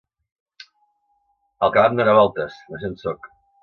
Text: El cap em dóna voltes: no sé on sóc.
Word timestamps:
El 1.69 1.77
cap 1.77 1.87
em 1.93 2.03
dóna 2.03 2.19
voltes: 2.25 2.61
no 2.69 2.85
sé 2.85 2.95
on 2.95 3.03
sóc. 3.09 3.35